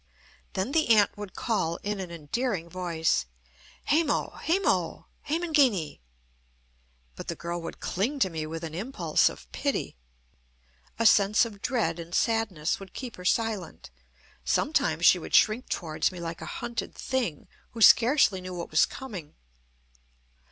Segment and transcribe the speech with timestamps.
[0.53, 3.27] Then the aunt would call, in an endearing voice:
[3.85, 4.31] "Hemo!
[4.41, 5.05] Hemo!
[5.29, 5.99] Hemangini."
[7.15, 9.95] But the girl would cling to me with an impulse of pity.
[10.97, 13.91] A sense of dread and sadness would keep her silent.
[14.43, 18.87] Sometimes she would shrink towards me like a hunted thing, who scarcely knew what was
[18.87, 19.35] coming.